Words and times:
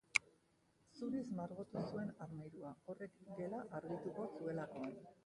Zuriz 0.99 1.25
margotu 1.39 1.83
zuen 1.89 2.09
armairua, 2.27 2.71
horrek 2.95 3.21
gela 3.43 3.61
argituko 3.81 4.27
zuelakoan 4.39 4.99